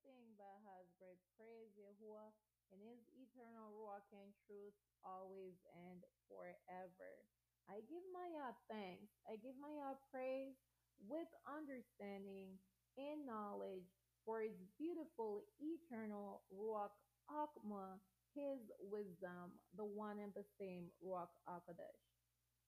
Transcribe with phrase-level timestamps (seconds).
[0.00, 2.32] Everything that has breath praise Yahuwah
[2.72, 4.72] in his eternal Ruach and truth
[5.04, 7.20] always and forever.
[7.68, 9.12] I give my Yah thanks.
[9.28, 10.56] I give my Yah praise
[11.04, 12.56] with understanding
[12.96, 13.84] and knowledge
[14.24, 16.96] for his beautiful eternal Ruach
[17.28, 18.00] Chokmah,
[18.32, 22.00] his wisdom, the one and the same Ruach Akadesh.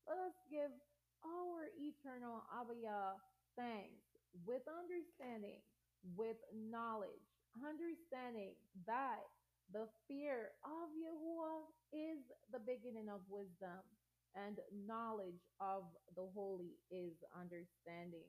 [0.04, 0.72] Let us give
[1.24, 3.16] our eternal Abba Yah
[3.56, 4.04] thanks
[4.44, 5.64] with understanding,
[6.16, 7.26] with knowledge,
[7.62, 8.54] understanding
[8.86, 9.22] that
[9.72, 12.20] the fear of Yahuwah is
[12.52, 13.80] the beginning of wisdom,
[14.34, 15.84] and knowledge of
[16.16, 18.28] the holy is understanding.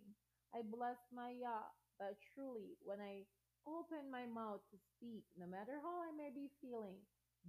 [0.54, 1.68] I bless my Yah
[2.00, 3.24] that truly, when I
[3.68, 7.00] open my mouth to speak, no matter how I may be feeling,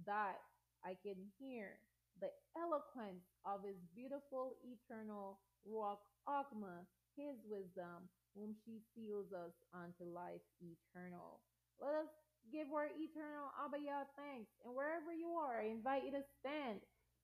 [0.07, 0.39] that
[0.83, 1.79] I can hear
[2.19, 10.03] the eloquence of his beautiful eternal Ruach Chokmah, his wisdom, whom she seals us unto
[10.13, 11.39] life eternal.
[11.81, 12.11] Let us
[12.51, 13.77] give our eternal Abba
[14.17, 14.51] thanks.
[14.65, 16.79] And wherever you are, I invite you to stand.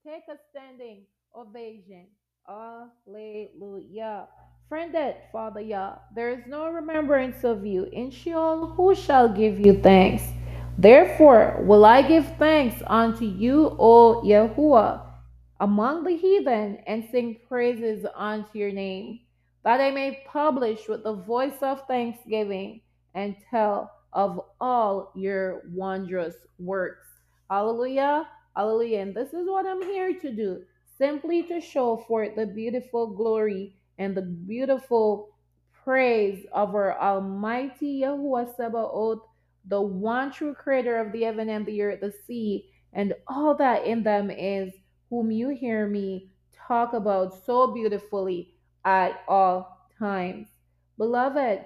[0.08, 1.04] Take a standing
[1.36, 2.08] ovation.
[2.50, 4.28] Alleluia.
[4.68, 7.84] Friended, Father Yah, there is no remembrance of you.
[7.92, 10.24] In Sheol, who shall give you thanks?
[10.78, 15.02] Therefore will I give thanks unto you, O Yahuwah,
[15.60, 19.20] among the heathen, and sing praises unto your name,
[19.64, 22.82] that they may publish with the voice of thanksgiving
[23.14, 27.08] and tell of all your wondrous works.
[27.50, 28.28] Hallelujah.
[28.56, 29.00] Hallelujah.
[29.00, 30.64] And this is what I'm here to do
[30.98, 35.30] simply to show forth the beautiful glory and the beautiful
[35.84, 39.22] praise of our Almighty Yahuwah Sabaoth
[39.66, 43.86] the one true creator of the heaven and the earth, the sea, and all that
[43.86, 44.74] in them is,
[45.10, 46.32] whom you hear me
[46.68, 48.54] talk about so beautifully
[48.86, 50.48] at all times.
[50.98, 51.62] Beloved,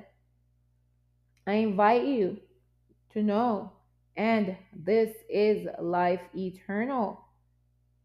[1.48, 2.38] I invite you
[3.14, 3.72] to know,
[4.18, 7.22] and this is life eternal,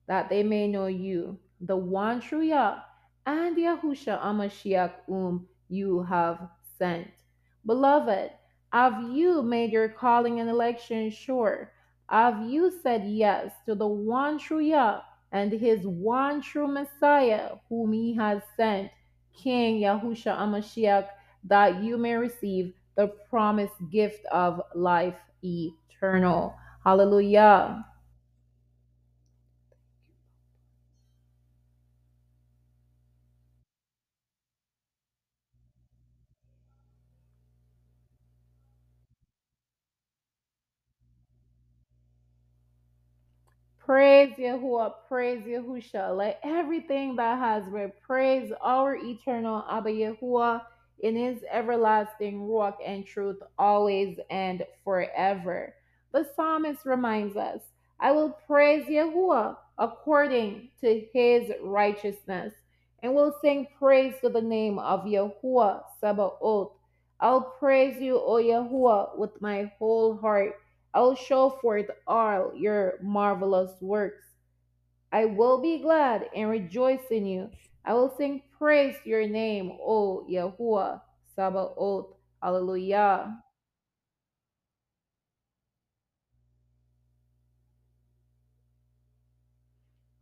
[0.06, 2.80] that they may know you, the one true Yah,
[3.26, 6.48] and Yahusha Ha'Mashiach, whom you have
[6.78, 7.08] sent.
[7.66, 8.30] Beloved,
[8.72, 11.72] have you made your calling and election sure?
[12.08, 17.92] Have you said yes to the one true Yah and his one true Messiah, whom
[17.92, 18.90] he has sent,
[19.36, 21.08] King Yahusha Ha'Mashiach,
[21.44, 26.54] that you may receive the promised gift of life eternal?
[26.84, 27.86] Hallelujah.
[43.90, 46.16] Praise Yahuwah, praise Yahusha.
[46.16, 50.62] Let everything that has breath praise our eternal Abba Yahuwah
[51.00, 55.74] in his everlasting Ruach and truth always and forever.
[56.12, 57.62] The psalmist reminds us,
[57.98, 62.54] I will praise Yahuwah according to his righteousness,
[63.02, 66.74] and will sing praise to the name of Yahuwah Sabaoth.
[67.18, 70.54] I'll praise you, O Yahuwah, with my whole heart.
[70.92, 74.24] I will show forth all your marvelous works.
[75.12, 77.50] I will be glad and rejoice in you.
[77.84, 81.00] I will sing praise your name, O Yahuwah
[81.36, 82.14] Sabaoth.
[82.42, 83.38] Hallelujah.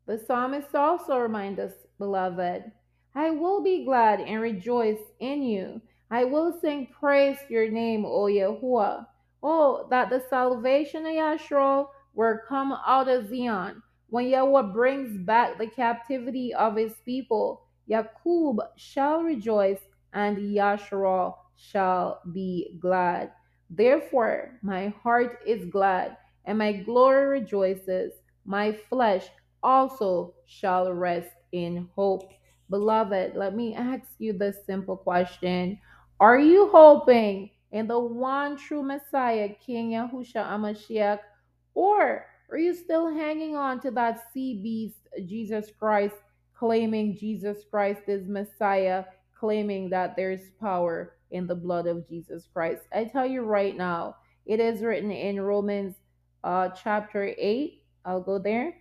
[0.06, 2.73] The psalmist also reminds us, beloved,
[3.15, 5.83] I will be glad and rejoice in you.
[6.11, 9.06] I will sing praise your name, O Yahuwah.
[9.43, 13.82] Oh, that the salvation of Yahshua will come out of Zion.
[14.10, 19.81] When Yahweh brings back the captivity of his people, Yaqub shall rejoice
[20.12, 23.32] and Yahshua shall be glad.
[23.70, 28.12] Therefore, my heart is glad and my glory rejoices.
[28.44, 29.26] My flesh
[29.62, 32.32] also shall rest in hope.
[32.70, 35.79] Beloved, let me ask you this simple question
[36.20, 41.20] Are you hoping in the one true Messiah, King Yahusha Ha'Mashiach,
[41.75, 46.17] or are you still hanging on to that sea beast, Jesus Christ,
[46.55, 49.05] claiming Jesus Christ is Messiah,
[49.38, 52.82] claiming that there's power in the blood of Jesus Christ?
[52.93, 54.17] I tell you right now,
[54.47, 55.94] it is written in Romans
[56.43, 57.82] uh, chapter 8.
[58.06, 58.75] I'll go there.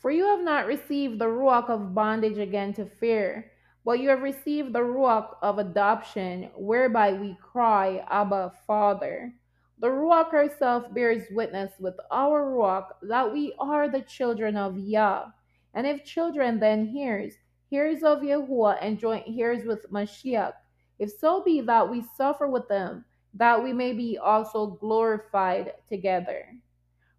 [0.00, 3.52] For you have not received the ruach of bondage again to fear,
[3.84, 9.34] but you have received the Ruach of adoption, whereby we cry, Abba, Father.
[9.78, 15.26] The Ruach herself bears witness with our Ruach that we are the children of Yah.
[15.72, 17.34] And if children, then heirs,
[17.72, 20.54] heirs of Yahuwah, and joint heirs with Mashiach,
[20.98, 23.04] if so be that we suffer with them,
[23.34, 26.46] that we may be also glorified together.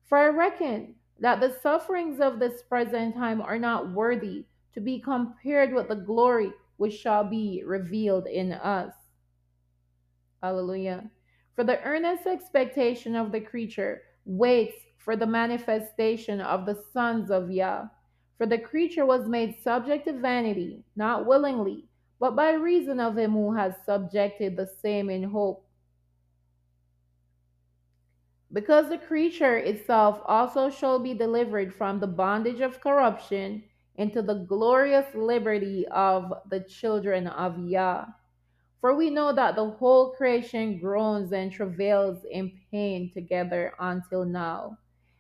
[0.04, 5.00] For I reckon that the sufferings of this present time are not worthy to be
[5.00, 8.94] compared with the glory which shall be revealed in us.
[10.42, 11.10] Hallelujah.
[11.56, 17.52] For the earnest expectation of the creature waits for the manifestation of the sons of
[17.52, 17.86] Yah.
[18.38, 21.86] For the creature was made subject to vanity, not willingly,
[22.20, 25.68] but by reason of him who has subjected the same in hope
[28.54, 33.64] because the creature itself also shall be delivered from the bondage of corruption
[33.96, 38.06] into the glorious liberty of the children of Yah.
[38.82, 44.78] For we know that the whole creation groans and travails in pain together until now.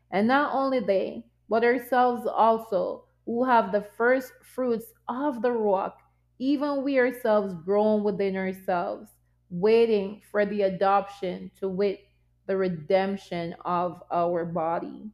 [0.09, 5.93] And not only they, but ourselves also, who have the first fruits of the Ruach,
[6.39, 9.09] even we ourselves groan within ourselves,
[9.51, 11.99] waiting for the adoption to wit
[12.47, 15.09] the redemption of our body.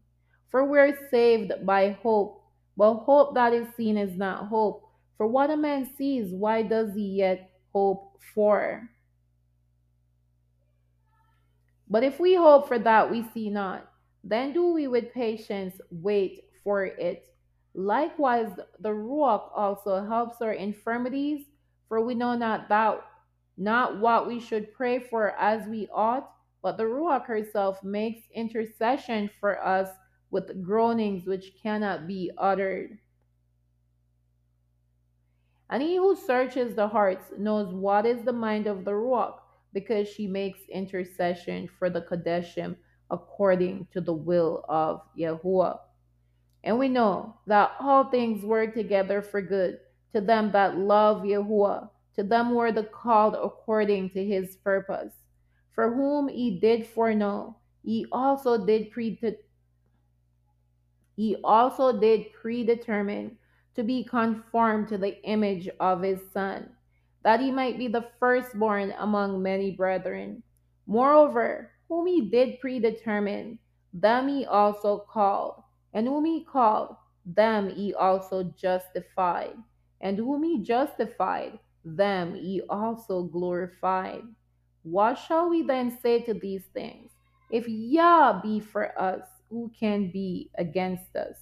[0.50, 2.44] For we are saved by hope,
[2.75, 4.83] but hope that is seen is not hope.
[5.18, 8.89] For what a man sees, why does he yet hope for?
[11.89, 13.89] But if we hope for that we see not,
[14.23, 17.27] then do we with patience wait for it.
[17.73, 21.45] Likewise, the Ruach also helps our infirmities,
[21.88, 23.01] for we know not that
[23.57, 26.30] not what we should pray for as we ought,
[26.67, 29.87] but the Ruach herself makes intercession for us
[30.31, 32.97] with groanings which cannot be uttered.
[35.69, 39.35] And he who searches the hearts knows what is the mind of the Ruach,
[39.71, 42.75] because she makes intercession for the Kadeshim
[43.09, 45.79] according to the will of Yahuwah.
[46.65, 49.79] And we know that all things work together for good
[50.13, 55.13] to them that love Yahuwah, to them who are the called according to his purpose.
[55.77, 59.19] For whom he did foreknow, he also did pre
[61.15, 63.38] he also did predetermine
[63.75, 66.71] to be conformed to the image of his son,
[67.21, 70.41] that he might be the firstborn among many brethren.
[70.88, 73.59] Moreover, whom he did predetermine,
[73.94, 75.62] them he also called,
[75.94, 79.53] and whom he called, them he also justified,
[80.01, 84.23] and whom he justified, them he also glorified.
[84.89, 87.11] What shall we then say to these things?
[87.49, 91.35] If Yah be for us, who can be against us?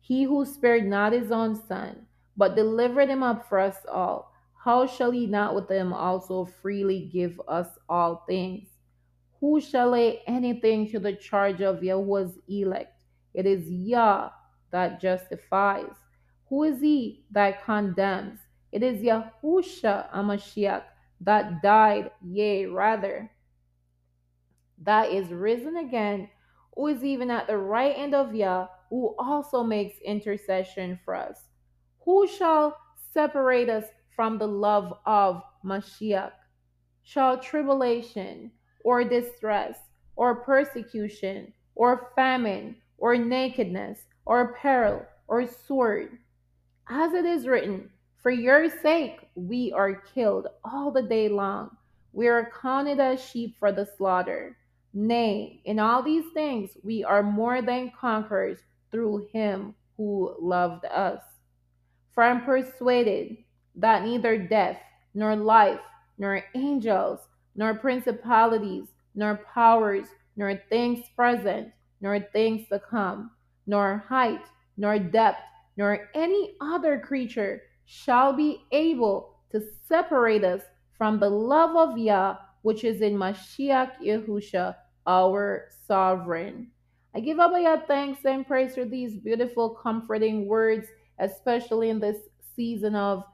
[0.00, 2.06] He who spared not his own son,
[2.36, 4.32] but delivered him up for us all,
[4.64, 8.68] how shall he not with him also freely give us all things?
[9.38, 13.04] Who shall lay anything to the charge of Yahweh's elect?
[13.34, 14.30] It is Yah
[14.72, 15.94] that justifies.
[16.48, 18.40] Who is he that condemns?
[18.72, 20.82] It is Yahusha Ha'Mashiach
[21.20, 23.30] that died, yea, rather,
[24.82, 26.28] that is risen again,
[26.74, 31.38] who is even at the right hand of Yah, who also makes intercession for us.
[32.04, 32.76] Who shall
[33.12, 33.84] separate us
[34.16, 36.32] from the love of Mashiach?
[37.02, 38.50] Shall tribulation,
[38.84, 39.76] or distress,
[40.16, 46.18] or persecution, or famine, or nakedness, or peril, or sword?
[46.88, 47.90] As it is written,
[48.22, 51.74] For your sake we are killed all the day long.
[52.12, 54.58] We are counted as sheep for the slaughter.
[54.92, 58.58] Nay, in all these things we are more than conquerors
[58.90, 61.22] through him who loved us.
[62.12, 63.38] For I am persuaded
[63.76, 64.76] that neither death,
[65.14, 65.80] nor life,
[66.18, 67.20] nor angels,
[67.56, 71.72] nor principalities, nor powers, nor things present,
[72.02, 73.30] nor things to come,
[73.66, 74.44] nor height,
[74.76, 75.40] nor depth,
[75.78, 80.62] nor any other creature shall be able to separate us
[80.96, 86.68] from the love of Yah which is in Mashiach Yehusha, our sovereign.
[87.16, 90.86] I give Abba Yah thanks and praise for these beautiful, comforting words,
[91.18, 92.18] especially in this
[92.54, 93.24] season of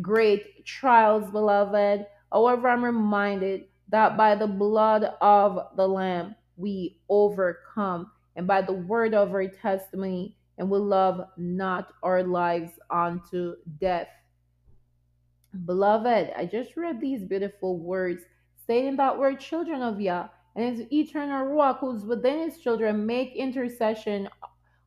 [0.00, 2.06] great trials, beloved.
[2.32, 8.72] However, I'm reminded that by the blood of the Lamb we overcome, and by the
[8.72, 14.08] word of our testimony, and we love not our lives unto death.
[15.64, 18.24] Beloved, I just read these beautiful words
[18.62, 23.34] stating that we're children of Yah, and his eternal Ruach, who's within his children, make
[23.36, 24.28] intercession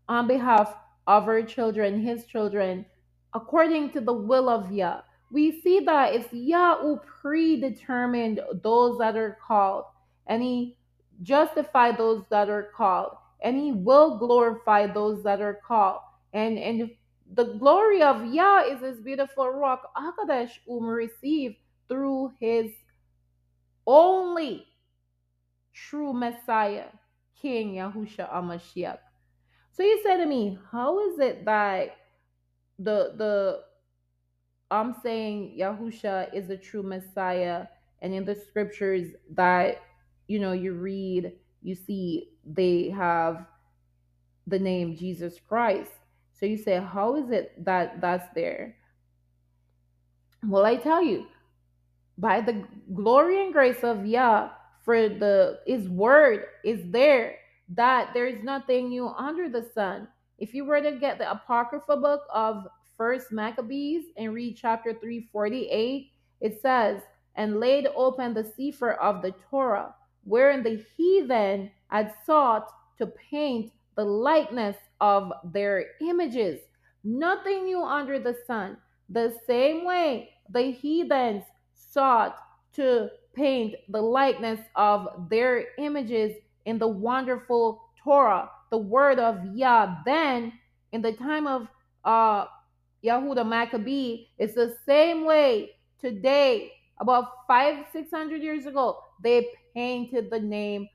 [0.10, 2.86] on behalf of our children, his children,
[3.34, 5.02] according to the will of Yah.
[5.32, 9.86] we see that it's Yah who predetermined those that are called,
[10.28, 10.78] and He
[11.22, 16.02] justified those that are called, and He will glorify those that are called.
[16.34, 16.92] And and
[17.34, 21.56] the glory of Yah is His beautiful Ruach, Akadesh, whom we receive
[21.88, 22.72] through His
[23.86, 24.66] only
[25.74, 26.88] true Messiah,
[27.40, 29.00] King Yahusha Ha'Mashiach.
[29.72, 31.96] So you say to me, how is it that
[32.80, 33.62] the the
[34.70, 37.68] I'm saying Yahusha is the true Messiah,
[38.02, 39.78] and in the scriptures that
[40.28, 43.46] you know you read, you see they have
[44.48, 45.92] the name Jesus Christ.
[46.40, 48.76] So you say, how is it that that's there?
[50.46, 51.26] Well, I tell you,
[52.18, 52.64] by the
[52.94, 54.50] glory and grace of Yah,
[54.84, 57.36] for the His word is there
[57.70, 60.08] that there is nothing new under the sun.
[60.38, 66.12] If you were to get the apocryphal book of First Maccabees and read chapter 348,
[66.42, 67.02] it says,
[67.36, 73.72] And laid open the sefer of the Torah, wherein the heathen had sought to paint
[73.96, 76.60] the likeness of their images.
[77.04, 78.78] Nothing new under the sun.
[79.10, 82.38] The same way the heathens sought
[82.74, 86.34] to paint the likeness of their images
[86.66, 89.98] in the wonderful Torah, the word of Yah.
[90.06, 90.54] Then,
[90.92, 91.68] in the time of
[92.04, 92.46] uh,
[93.04, 100.30] Yahuda Maccabee, it's the same way today, about five, six hundred years ago, they painted
[100.30, 100.88] the name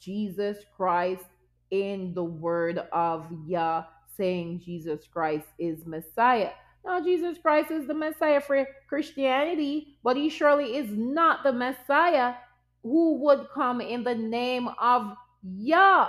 [0.00, 1.24] Jesus Christ
[1.70, 3.84] in the word of Yah,
[4.16, 6.50] saying Jesus Christ is Messiah.
[6.84, 12.34] Now, Jesus Christ is the Messiah for Christianity, but he surely is not the Messiah
[12.82, 15.12] who would come in the name of
[15.42, 16.08] Yah,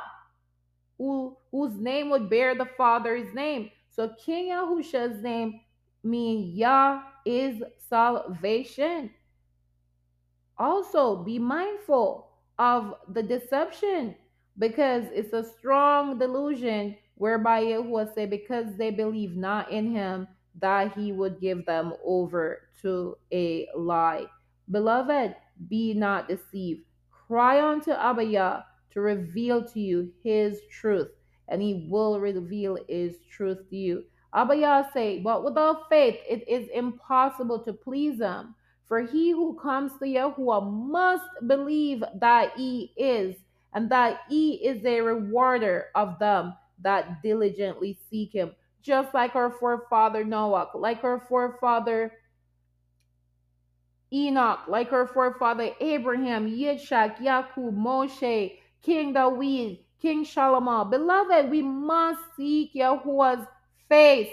[1.00, 3.72] who, whose name would bear the Father's name.
[3.90, 5.62] So, King Yahusha's name
[6.04, 9.10] means Yah is salvation.
[10.60, 12.27] Also, be mindful
[12.60, 14.16] of the deception
[14.58, 20.28] because it's a strong delusion whereby Yahuwah said, because they believe not in him
[20.60, 24.26] that he would give them over to a lie.
[24.72, 25.36] Beloved,
[25.70, 26.82] be not deceived.
[27.28, 31.10] Cry unto Abba to reveal to you his truth,
[31.48, 34.04] and he will reveal his truth to you.
[34.34, 38.56] Abba say, but without faith it is impossible to please him.
[38.88, 43.36] For he who comes to Yahuwah must believe that he is,
[43.74, 48.52] and that he is a rewarder of them that diligently seek him.
[48.82, 52.14] Just like our forefather Noah, like our forefather
[54.14, 60.90] Enoch, like our forefather Abraham, Yitzchak, Yakub, Moshe, King David, King Solomon.
[60.90, 63.46] Beloved, we must seek Yahuwah's
[63.90, 64.32] face.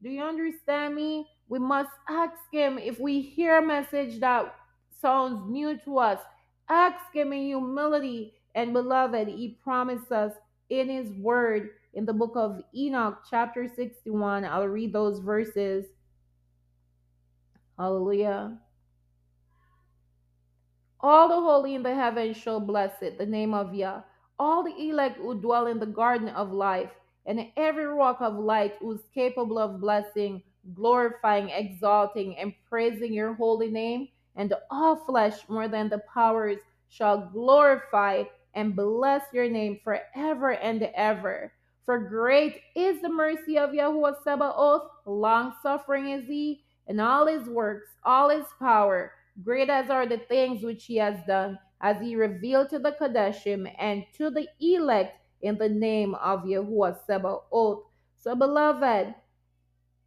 [0.00, 1.26] Do you understand me?
[1.48, 4.54] We must ask Him if we hear a message that
[5.00, 6.20] sounds new to us.
[6.68, 8.34] Ask Him in humility.
[8.54, 10.32] And beloved, He promised us
[10.70, 14.44] in His Word in the book of Enoch, chapter 61.
[14.44, 15.86] I'll read those verses.
[17.78, 18.58] Hallelujah.
[21.00, 24.00] All the holy in the heavens shall bless it, the name of Yah.
[24.38, 26.90] All the elect who dwell in the garden of life,
[27.26, 30.42] and every Ruach of light who's capable of blessing,
[30.74, 36.58] glorifying, exalting, and praising your holy name, and all flesh more than the powers
[36.88, 41.52] shall glorify and bless your name forever and ever.
[41.84, 47.48] For great is the mercy of Yahuwah Sabaoth, long suffering is he, and all his
[47.48, 52.16] works, all his power Great as are the things which he has done, as he
[52.16, 57.84] revealed to the Kadeshim and to the elect in the name of Yahuwah Sabaoth.
[58.16, 59.14] So, beloved,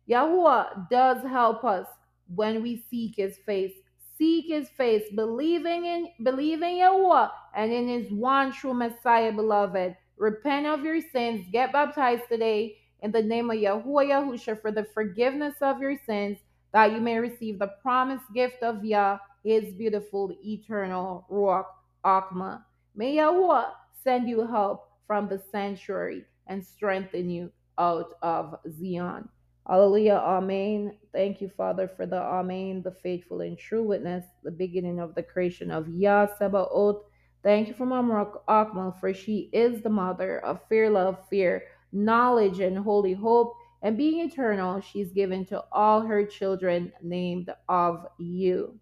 [0.10, 1.86] Yahuwah does help us
[2.34, 3.74] when we seek his face.
[4.18, 9.96] Seek his face, believing in believing Yahuwah and in his one true Messiah, beloved.
[10.18, 14.88] Repent of your sins, get baptized today in the name of Yahuwah Yahusha for the
[14.94, 16.38] forgiveness of your sins
[16.74, 21.66] that you may receive the promised gift of Yah, his beautiful eternal Ruach
[22.04, 22.64] Chokmah.
[22.96, 23.72] May Yahuwah
[24.04, 29.30] send you help from the sanctuary and strengthen you out of Zion.
[29.70, 30.16] Hallelujah.
[30.16, 30.98] Amen.
[31.14, 35.24] Thank you, Father, for the Amen, the faithful and true witness, the beginning of the
[35.24, 37.04] creation of Yah Sabaoth.
[37.44, 42.60] Thank you for Mama Chokmah, for she is the mother of fear, love, fear, knowledge,
[42.60, 48.78] and holy hope and being eternal, she's given to all her children named of you.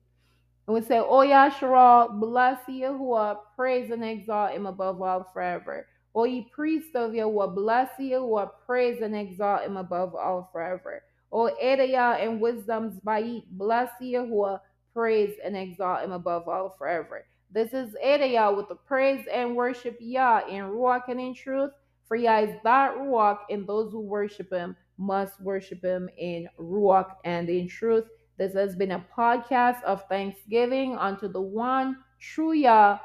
[0.67, 5.85] And we say, oh, O Yahshua, bless Yahuwah, praise and exalt him above all forever.
[6.17, 11.03] O ye priests of Yahuwah, bless Yahuwah, praise and exalt him above all forever.
[11.31, 14.59] O Edaya and wisdom's Bait, bless Yahuwah,
[14.95, 17.23] praise and exalt him above all forever.
[17.51, 21.69] This is Edaya with the praise and worship Yah in Ruach and in truth.
[22.07, 27.11] For Yah is that Ruach, and those who worship him must worship him in Ruach
[27.25, 28.05] and in truth.
[28.39, 32.97] This has been a podcast of thanksgiving unto the one true Yah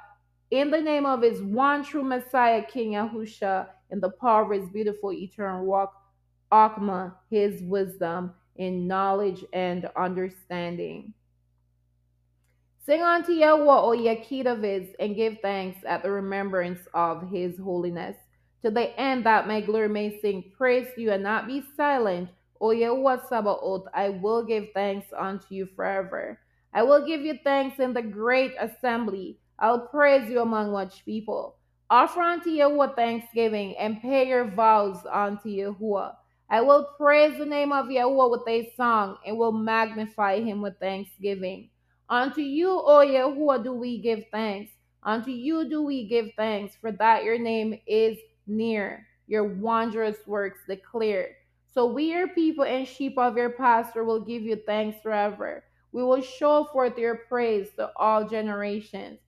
[0.52, 4.68] in the name of his one true Messiah, King Yahusha, in the power of his
[4.68, 5.94] beautiful eternal walk,
[6.52, 11.14] Chokmah, his wisdom in knowledge and understanding.
[12.84, 18.18] Sing unto Yahweh, O ye Kedavids, and give thanks at the remembrance of his holiness,
[18.62, 22.28] to the end that my glory may sing praise you and not be silent.
[22.60, 26.38] O Yahweh Sabaoth, I will give thanks unto you forever.
[26.74, 29.38] I will give you thanks in the great assembly.
[29.62, 31.54] I'll praise you among much people.
[31.88, 36.16] Offer unto Yahweh thanksgiving and pay your vows unto Yahuwah.
[36.50, 40.80] I will praise the name of Yahweh with a song and will magnify him with
[40.80, 41.70] thanksgiving.
[42.08, 44.72] Unto you, O Yahuwah, do we give thanks.
[45.04, 50.58] Unto you do we give thanks, for that your name is near, your wondrous works
[50.68, 51.34] declared.
[51.72, 55.62] So we, your people and sheep of your pasture, will give you thanks forever.
[55.92, 59.20] We will show forth your praise to all generations.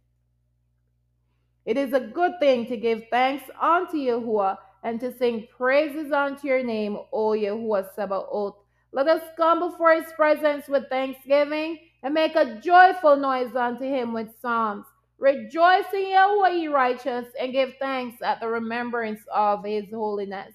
[1.66, 6.46] It is a good thing to give thanks unto Yahuwah and to sing praises unto
[6.46, 8.56] your name, O Yahuwah Sabaoth.
[8.92, 14.12] Let us come before his presence with thanksgiving and make a joyful noise unto him
[14.12, 14.84] with psalms.
[15.18, 20.52] Rejoice in Yahweh, ye righteous, and give thanks at the remembrance of his holiness.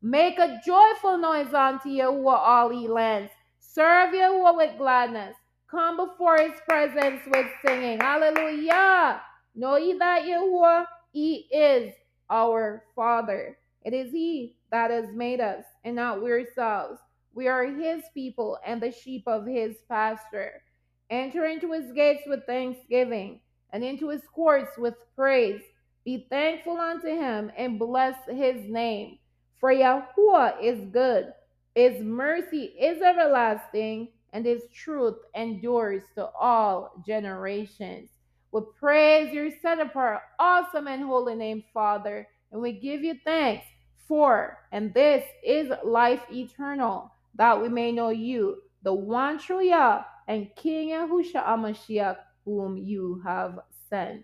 [0.00, 3.32] Make a joyful noise unto Yahuwah, all ye lands.
[3.58, 5.34] Serve Yahuwah with gladness.
[5.68, 7.98] Come before his presence with singing.
[7.98, 9.20] Hallelujah.
[9.54, 11.92] Know ye that Yahuwah, he is
[12.30, 13.58] our Father.
[13.84, 16.98] It is he that has made us, and not we ourselves.
[17.34, 20.62] We are his people and the sheep of his pasture.
[21.10, 25.62] Enter into his gates with thanksgiving, and into his courts with praise.
[26.04, 29.18] Be thankful unto him, and bless his name.
[29.58, 31.32] For Yahuwah is good,
[31.74, 38.08] his mercy is everlasting, and his truth endures to all generations.
[38.52, 43.64] We praise your set apart, awesome and holy name, Father, and we give you thanks
[44.06, 50.04] for, and this is life eternal, that we may know you, the one true Yah,
[50.28, 54.22] and King Yahusha Ha'Mashiach, whom you have sent.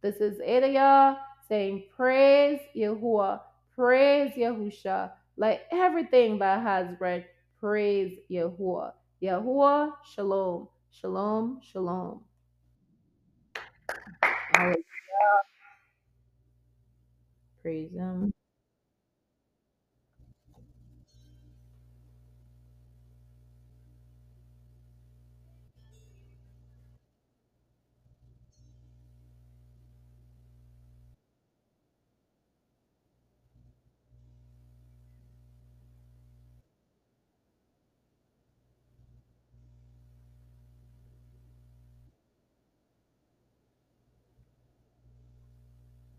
[0.00, 3.40] This is Edaya saying, Praise Yahuwah,
[3.74, 5.12] praise Yahusha.
[5.36, 7.24] Let everything that has breath
[7.60, 8.92] praise Yahuwah.
[9.22, 12.20] Yahuwah, shalom, shalom, shalom.
[17.62, 18.32] Praise Him.